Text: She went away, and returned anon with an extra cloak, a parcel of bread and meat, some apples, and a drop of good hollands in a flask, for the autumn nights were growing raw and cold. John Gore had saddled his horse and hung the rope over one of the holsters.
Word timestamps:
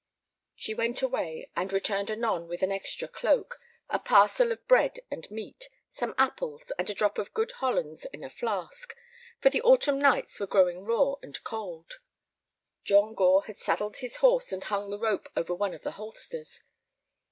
She 0.55 0.73
went 0.73 1.03
away, 1.03 1.51
and 1.55 1.71
returned 1.71 2.09
anon 2.09 2.47
with 2.47 2.63
an 2.63 2.71
extra 2.71 3.07
cloak, 3.07 3.59
a 3.87 3.99
parcel 3.99 4.51
of 4.51 4.67
bread 4.67 5.01
and 5.11 5.29
meat, 5.29 5.69
some 5.91 6.15
apples, 6.17 6.71
and 6.79 6.89
a 6.89 6.95
drop 6.95 7.19
of 7.19 7.35
good 7.35 7.51
hollands 7.59 8.05
in 8.05 8.23
a 8.23 8.29
flask, 8.31 8.95
for 9.41 9.51
the 9.51 9.61
autumn 9.61 9.99
nights 9.99 10.39
were 10.39 10.47
growing 10.47 10.83
raw 10.85 11.13
and 11.21 11.43
cold. 11.43 11.99
John 12.83 13.13
Gore 13.13 13.43
had 13.45 13.59
saddled 13.59 13.97
his 13.97 14.15
horse 14.15 14.51
and 14.51 14.63
hung 14.63 14.89
the 14.89 14.97
rope 14.97 15.29
over 15.37 15.53
one 15.53 15.75
of 15.75 15.83
the 15.83 15.91
holsters. 15.91 16.63